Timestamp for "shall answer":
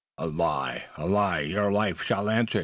2.01-2.59